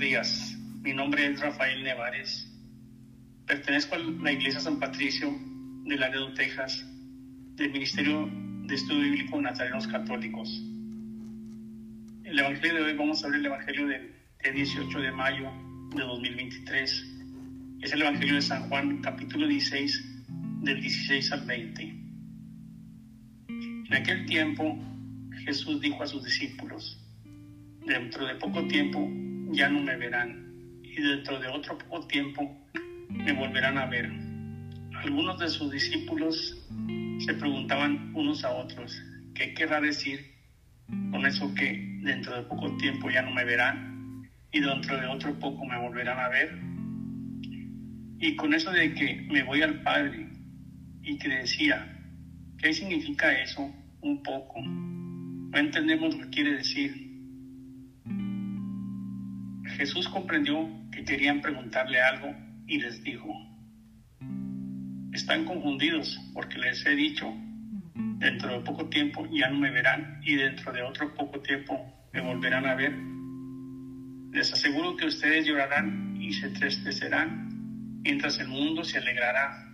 [0.00, 0.56] días.
[0.82, 2.50] Mi nombre es Rafael Nevares.
[3.46, 5.30] Pertenezco a la Iglesia San Patricio
[5.84, 6.86] de Laredo, Texas,
[7.56, 8.26] del Ministerio
[8.66, 10.48] de Estudio Bíblico Nazarenos Católicos.
[12.24, 14.14] El Evangelio de hoy vamos a ver el Evangelio del
[14.54, 15.52] 18 de mayo
[15.94, 17.06] de 2023.
[17.82, 20.24] Es el Evangelio de San Juan, capítulo 16,
[20.62, 21.82] del 16 al 20.
[23.48, 24.78] En aquel tiempo
[25.44, 26.98] Jesús dijo a sus discípulos,
[27.84, 29.10] dentro de poco tiempo
[29.52, 32.56] ya no me verán y dentro de otro poco tiempo
[33.08, 34.10] me volverán a ver.
[34.94, 36.56] Algunos de sus discípulos
[37.18, 39.00] se preguntaban unos a otros,
[39.34, 40.20] ¿qué querrá decir
[41.10, 45.38] con eso que dentro de poco tiempo ya no me verán y dentro de otro
[45.38, 46.58] poco me volverán a ver?
[48.18, 50.28] Y con eso de que me voy al Padre
[51.02, 51.98] y que decía,
[52.58, 53.72] ¿qué significa eso?
[54.02, 54.60] Un poco.
[54.60, 57.09] No entendemos lo que quiere decir.
[59.80, 62.36] Jesús comprendió que querían preguntarle algo
[62.66, 63.32] y les dijo,
[65.10, 67.32] están confundidos porque les he dicho,
[68.18, 72.20] dentro de poco tiempo ya no me verán y dentro de otro poco tiempo me
[72.20, 72.92] volverán a ver.
[74.32, 79.66] Les aseguro que ustedes llorarán y se tristecerán mientras el mundo se alegrará.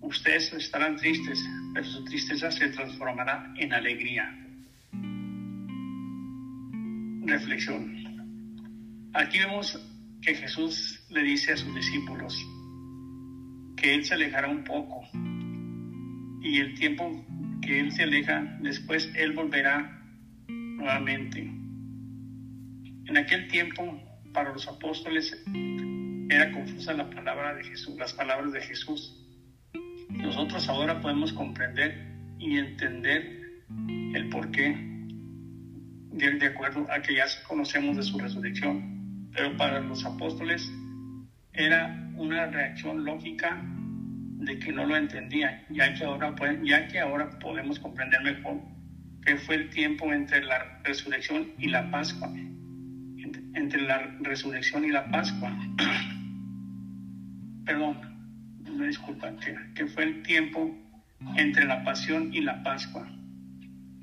[0.00, 4.36] Ustedes estarán tristes, pero su tristeza se transformará en alegría.
[7.24, 8.01] Reflexión.
[9.14, 9.78] Aquí vemos
[10.22, 12.34] que Jesús le dice a sus discípulos
[13.76, 15.02] que Él se alejará un poco
[16.40, 17.22] y el tiempo
[17.60, 20.02] que Él se aleja, después Él volverá
[20.48, 21.40] nuevamente.
[21.40, 24.00] En aquel tiempo,
[24.32, 25.36] para los apóstoles,
[26.30, 29.14] era confusa la palabra de Jesús, las palabras de Jesús.
[30.08, 33.62] Nosotros ahora podemos comprender y entender
[34.14, 34.74] el porqué
[36.12, 39.01] de, acuerdo a que ya conocemos de su resurrección
[39.32, 40.70] pero para los apóstoles
[41.52, 47.30] era una reacción lógica de que no lo entendían, ya que ahora, ya que ahora
[47.38, 48.60] podemos comprender mejor
[49.24, 52.28] que fue el tiempo entre la resurrección y la Pascua,
[53.54, 55.56] entre la resurrección y la Pascua.
[57.64, 57.98] Perdón,
[58.64, 60.76] no disculpa, que, que fue el tiempo
[61.36, 63.08] entre la pasión y la Pascua.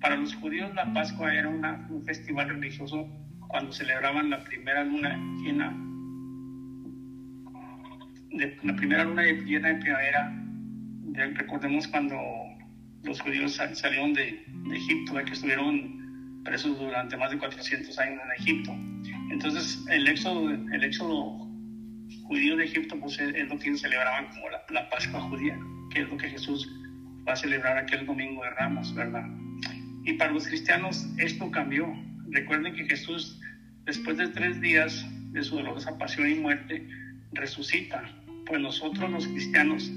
[0.00, 3.08] Para los judíos la Pascua era una, un festival religioso
[3.50, 5.76] cuando celebraban la primera luna llena,
[8.62, 10.32] la primera luna llena de primavera,
[11.34, 12.16] recordemos cuando
[13.02, 18.42] los judíos salieron de, Egipto, de que estuvieron presos durante más de 400 años en
[18.42, 18.72] Egipto.
[19.30, 21.48] Entonces el éxodo, el éxodo
[22.24, 25.58] judío de Egipto pues, es, lo que celebraban como la Pascua judía,
[25.90, 26.70] que es lo que Jesús
[27.26, 29.26] va a celebrar aquel domingo de Ramos, ¿verdad?
[30.04, 31.92] Y para los cristianos esto cambió.
[32.30, 33.39] Recuerden que Jesús
[33.90, 36.86] después de tres días de su dolorosa pasión y muerte,
[37.32, 38.00] resucita.
[38.46, 39.90] Pues nosotros los cristianos,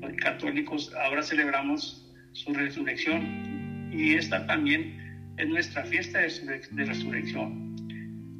[0.00, 7.76] los católicos, ahora celebramos su resurrección y esta también es nuestra fiesta de, resurrección,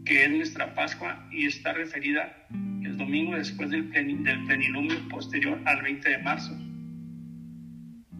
[0.05, 2.49] que es nuestra Pascua y está referida
[2.83, 6.53] el domingo después del, plenilunio posterior al 20 de marzo.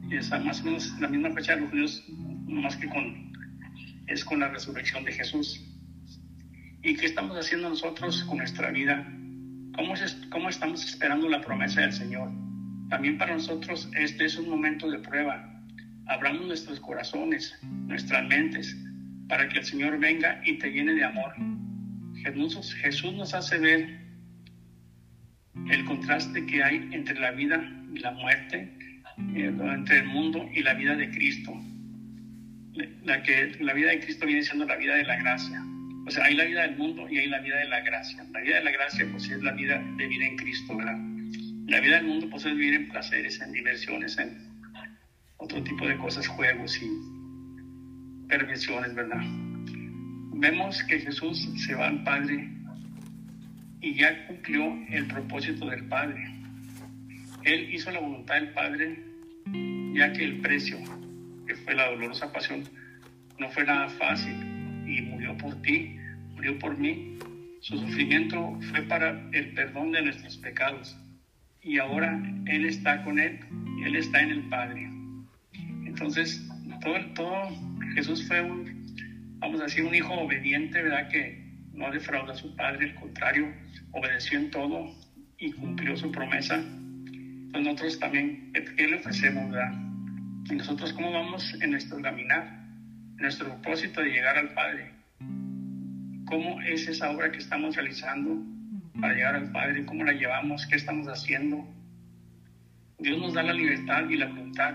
[0.09, 2.05] Y es más o menos la misma fecha de los judíos,
[2.47, 3.33] más que con,
[4.07, 5.73] es con la resurrección de Jesús.
[6.83, 9.07] ¿Y qué estamos haciendo nosotros con nuestra vida?
[9.75, 9.95] ¿Cómo,
[10.31, 12.31] ¿Cómo estamos esperando la promesa del Señor?
[12.89, 15.53] También para nosotros este es un momento de prueba.
[16.07, 18.77] Abramos nuestros corazones, nuestras mentes,
[19.29, 21.35] para que el Señor venga y te llene de amor.
[22.23, 24.07] Jesús, Jesús nos hace ver
[25.71, 27.61] el contraste que hay entre la vida
[27.93, 28.73] y la muerte,
[29.35, 31.53] eh, entre el mundo y la vida de Cristo.
[33.03, 35.65] La, que, la vida de Cristo viene siendo la vida de la gracia.
[36.07, 38.25] O sea, hay la vida del mundo y hay la vida de la gracia.
[38.33, 40.97] La vida de la gracia, pues, es la vida de vida en Cristo, ¿verdad?
[41.67, 44.39] La vida del mundo, pues, es vivir en placeres, en diversiones, en
[45.39, 49.21] otro tipo de cosas, juegos y perversiones, ¿verdad?
[50.35, 52.51] Vemos que Jesús se va al Padre
[53.81, 56.25] y ya cumplió el propósito del Padre.
[57.43, 59.03] Él hizo la voluntad del Padre,
[59.95, 60.79] ya que el precio,
[61.47, 62.63] que fue la dolorosa pasión,
[63.39, 64.35] no fue nada fácil
[64.87, 65.97] y murió por ti,
[66.37, 67.19] murió por mí.
[67.61, 70.97] Su sufrimiento fue para el perdón de nuestros pecados.
[71.63, 73.41] Y ahora Él está con Él,
[73.85, 74.89] Él está en el Padre.
[75.85, 76.47] Entonces,
[76.81, 77.49] todo, todo
[77.95, 78.87] Jesús fue un,
[79.39, 81.09] vamos a decir, un hijo obediente, ¿verdad?
[81.09, 83.53] Que no defrauda a su Padre, al contrario,
[83.91, 84.95] obedeció en todo
[85.39, 86.57] y cumplió su promesa.
[86.57, 89.73] Entonces nosotros también, ¿qué le ofrecemos, verdad?
[90.51, 92.67] Y nosotros cómo vamos en nuestro caminar
[93.19, 94.96] nuestro propósito de llegar al Padre.
[96.27, 98.45] Cómo es esa obra que estamos realizando
[99.01, 101.67] para llegar al Padre, cómo la llevamos, qué estamos haciendo.
[102.99, 104.75] Dios nos da la libertad y la voluntad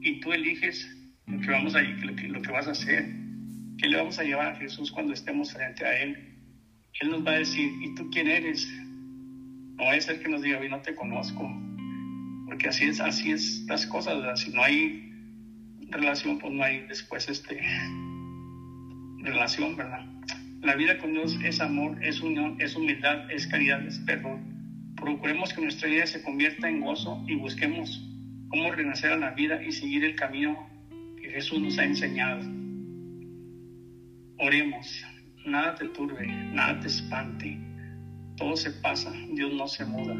[0.00, 0.94] y tú eliges
[1.26, 3.06] lo que, vamos a, lo lo que vas a hacer,
[3.78, 6.34] qué le vamos a llevar a Jesús cuando estemos frente a Él.
[7.00, 8.66] Él nos va a decir, ¿y tú quién eres?
[9.76, 11.48] No va a ser que nos diga, no te conozco,
[12.46, 15.12] porque así es, así es las cosas, si no hay
[15.90, 17.60] relación, pues no hay después este
[19.22, 20.04] relación, ¿verdad?
[20.62, 24.92] La vida con Dios es amor, es unión, es humildad, es caridad, es perdón.
[24.96, 28.04] Procuremos que nuestra vida se convierta en gozo y busquemos
[28.48, 30.68] cómo renacer a la vida y seguir el camino
[31.20, 32.40] que Jesús nos ha enseñado.
[34.38, 35.04] Oremos,
[35.46, 37.56] nada te turbe, nada te espante,
[38.36, 40.16] todo se pasa, Dios no se muda.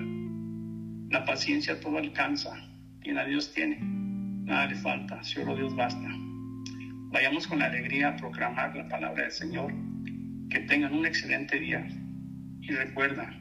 [1.11, 2.53] La paciencia todo alcanza,
[3.01, 6.09] quien a Dios tiene, nada le falta, solo Dios basta.
[7.11, 9.73] Vayamos con la alegría a proclamar la palabra del Señor.
[10.51, 11.87] Que tengan un excelente día.
[12.61, 13.33] Y recuerda,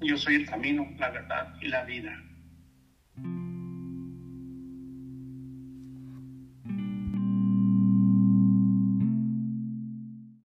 [0.00, 2.22] yo soy el camino, la verdad y la vida.